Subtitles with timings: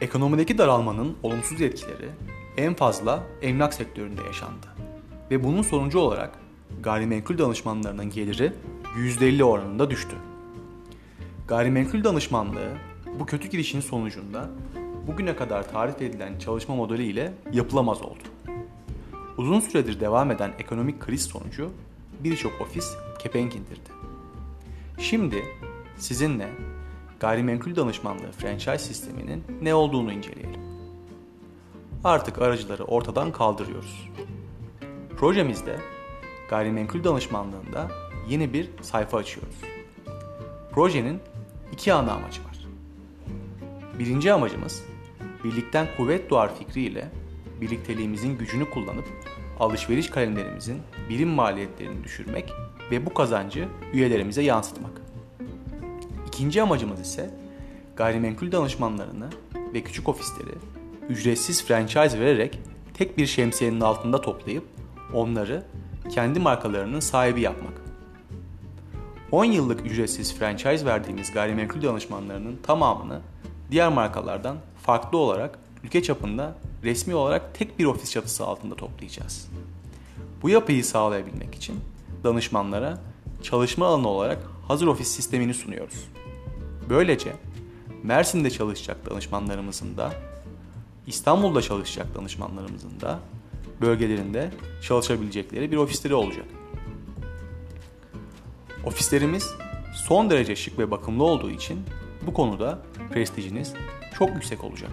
[0.00, 2.08] Ekonomideki daralmanın olumsuz etkileri
[2.56, 4.66] en fazla emlak sektöründe yaşandı.
[5.30, 6.38] Ve bunun sonucu olarak
[6.82, 8.52] gayrimenkul danışmanlarının geliri
[8.96, 10.16] %50 oranında düştü.
[11.48, 12.72] Gayrimenkul danışmanlığı
[13.18, 14.50] bu kötü gidişin sonucunda
[15.06, 18.22] bugüne kadar tarif edilen çalışma modeli ile yapılamaz oldu.
[19.36, 21.70] Uzun süredir devam eden ekonomik kriz sonucu
[22.24, 23.90] birçok ofis kepenk indirdi.
[24.98, 25.44] Şimdi
[25.96, 26.48] sizinle
[27.20, 30.60] gayrimenkul danışmanlığı franchise sisteminin ne olduğunu inceleyelim.
[32.04, 34.08] Artık aracıları ortadan kaldırıyoruz.
[35.16, 35.76] Projemizde
[36.50, 37.88] gayrimenkul danışmanlığında
[38.28, 39.56] yeni bir sayfa açıyoruz.
[40.72, 41.20] Projenin
[41.72, 42.66] iki ana amacı var.
[43.98, 44.84] Birinci amacımız
[45.44, 47.08] birlikten kuvvet doğar fikriyle
[47.60, 49.06] birlikteliğimizin gücünü kullanıp
[49.60, 52.52] alışveriş kalemlerimizin birim maliyetlerini düşürmek
[52.90, 55.09] ve bu kazancı üyelerimize yansıtmak.
[56.40, 57.30] İkinci amacımız ise
[57.96, 59.28] gayrimenkul danışmanlarını
[59.74, 60.54] ve küçük ofisleri
[61.08, 62.58] ücretsiz franchise vererek
[62.94, 64.64] tek bir şemsiyenin altında toplayıp
[65.14, 65.64] onları
[66.10, 67.72] kendi markalarının sahibi yapmak.
[69.32, 73.20] 10 yıllık ücretsiz franchise verdiğimiz gayrimenkul danışmanlarının tamamını
[73.70, 79.50] diğer markalardan farklı olarak ülke çapında resmi olarak tek bir ofis çatısı altında toplayacağız.
[80.42, 81.80] Bu yapıyı sağlayabilmek için
[82.24, 82.98] danışmanlara
[83.42, 86.10] çalışma alanı olarak hazır ofis sistemini sunuyoruz.
[86.90, 87.32] Böylece
[88.02, 90.12] Mersin'de çalışacak danışmanlarımızın da
[91.06, 93.18] İstanbul'da çalışacak danışmanlarımızın da
[93.80, 94.50] bölgelerinde
[94.82, 96.44] çalışabilecekleri bir ofisleri olacak.
[98.84, 99.54] Ofislerimiz
[99.94, 101.80] son derece şık ve bakımlı olduğu için
[102.26, 102.78] bu konuda
[103.10, 103.72] prestijiniz
[104.18, 104.90] çok yüksek olacak.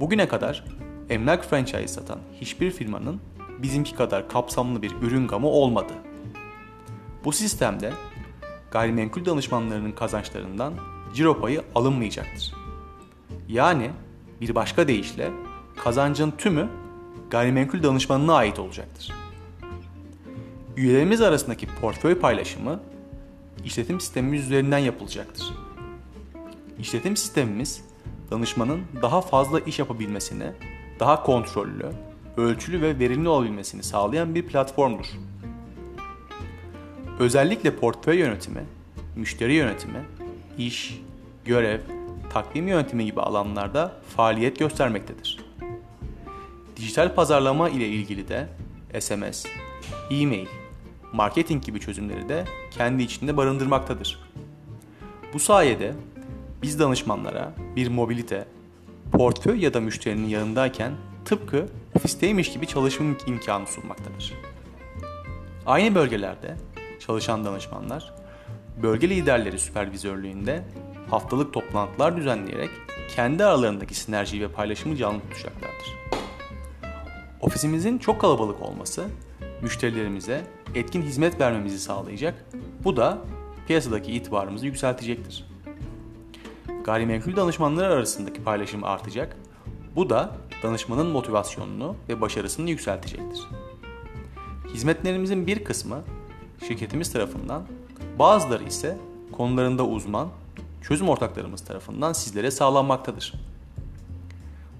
[0.00, 0.64] Bugüne kadar
[1.10, 3.20] emlak franchise satan hiçbir firmanın
[3.62, 5.92] bizimki kadar kapsamlı bir ürün gamı olmadı.
[7.24, 7.92] Bu sistemde
[8.70, 10.74] gayrimenkul danışmanlarının kazançlarından
[11.14, 12.54] ciro payı alınmayacaktır.
[13.48, 13.90] Yani
[14.40, 15.30] bir başka deyişle
[15.76, 16.68] kazancın tümü
[17.30, 19.12] gayrimenkul danışmanına ait olacaktır.
[20.76, 22.80] Üyelerimiz arasındaki portföy paylaşımı
[23.64, 25.54] işletim sistemimiz üzerinden yapılacaktır.
[26.78, 27.84] İşletim sistemimiz
[28.30, 30.52] danışmanın daha fazla iş yapabilmesini,
[31.00, 31.90] daha kontrollü,
[32.36, 35.06] ölçülü ve verimli olabilmesini sağlayan bir platformdur.
[37.18, 38.64] Özellikle portföy yönetimi,
[39.16, 40.04] müşteri yönetimi,
[40.58, 41.00] iş,
[41.44, 41.80] görev,
[42.30, 45.38] takvim yönetimi gibi alanlarda faaliyet göstermektedir.
[46.76, 48.48] Dijital pazarlama ile ilgili de
[49.00, 49.46] SMS,
[50.10, 50.46] e-mail,
[51.12, 54.20] marketing gibi çözümleri de kendi içinde barındırmaktadır.
[55.34, 55.94] Bu sayede
[56.62, 58.46] biz danışmanlara bir mobilite,
[59.12, 60.92] portföy ya da müşterinin yanındayken
[61.24, 64.34] tıpkı ofisteymiş gibi çalışma imkanı sunmaktadır.
[65.66, 66.56] Aynı bölgelerde
[67.06, 68.14] çalışan danışmanlar,
[68.82, 70.64] bölge liderleri süpervizörlüğünde
[71.10, 72.70] haftalık toplantılar düzenleyerek
[73.14, 75.96] kendi aralarındaki sinerjiyi ve paylaşımı canlı tutacaklardır.
[77.40, 79.04] Ofisimizin çok kalabalık olması
[79.62, 80.42] müşterilerimize
[80.74, 82.44] etkin hizmet vermemizi sağlayacak.
[82.84, 83.18] Bu da
[83.66, 85.46] piyasadaki itibarımızı yükseltecektir.
[86.84, 89.36] Gayrimenkul danışmanları arasındaki paylaşım artacak.
[89.96, 93.48] Bu da danışmanın motivasyonunu ve başarısını yükseltecektir.
[94.74, 96.04] Hizmetlerimizin bir kısmı
[96.68, 97.62] şirketimiz tarafından,
[98.18, 98.98] bazıları ise
[99.32, 100.28] konularında uzman,
[100.82, 103.34] çözüm ortaklarımız tarafından sizlere sağlanmaktadır.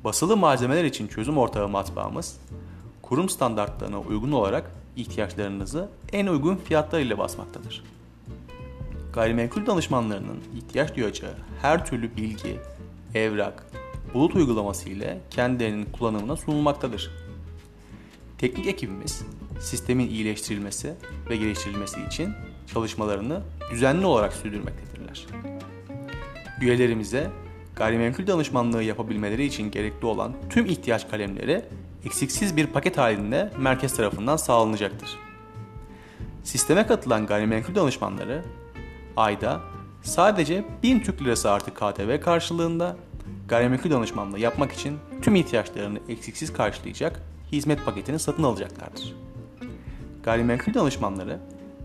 [0.04, 2.37] Basılı malzemeler için çözüm ortağı matbaamız,
[3.03, 7.84] kurum standartlarına uygun olarak ihtiyaçlarınızı en uygun fiyatlar ile basmaktadır.
[9.12, 12.60] Gayrimenkul danışmanlarının ihtiyaç duyacağı her türlü bilgi,
[13.14, 13.66] evrak,
[14.14, 17.10] bulut uygulaması ile kendilerinin kullanımına sunulmaktadır.
[18.38, 19.22] Teknik ekibimiz
[19.61, 20.94] sistemin iyileştirilmesi
[21.31, 22.33] ve geliştirilmesi için
[22.72, 25.27] çalışmalarını düzenli olarak sürdürmektedirler.
[26.61, 27.31] Üyelerimize
[27.77, 31.65] gayrimenkul danışmanlığı yapabilmeleri için gerekli olan tüm ihtiyaç kalemleri
[32.05, 35.19] eksiksiz bir paket halinde merkez tarafından sağlanacaktır.
[36.44, 38.43] Sisteme katılan gayrimenkul danışmanları
[39.17, 39.61] ayda
[40.02, 42.97] sadece 1000 Türk Lirası artı KDV karşılığında
[43.49, 49.25] gayrimenkul danışmanlığı yapmak için tüm ihtiyaçlarını eksiksiz karşılayacak hizmet paketini satın alacaklardır.
[50.26, 51.38] Gayrimenkul danışmanları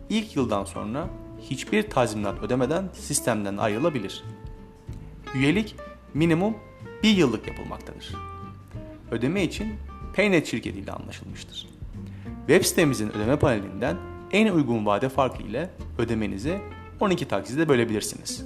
[0.09, 1.07] ilk yıldan sonra
[1.41, 4.23] hiçbir tazminat ödemeden sistemden ayrılabilir.
[5.35, 5.75] Üyelik
[6.13, 6.55] minimum
[7.03, 8.15] bir yıllık yapılmaktadır.
[9.11, 9.73] Ödeme için
[10.15, 11.67] Paynet şirketiyle anlaşılmıştır.
[12.47, 13.97] Web sitemizin ödeme panelinden
[14.31, 16.61] en uygun vade farkı ile ödemenizi
[16.99, 18.45] 12 takside bölebilirsiniz.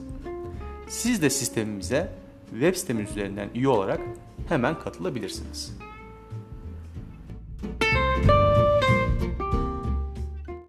[0.88, 2.12] Siz de sistemimize
[2.51, 4.01] web sitemiz üzerinden üye olarak
[4.50, 5.77] hemen katılabilirsiniz.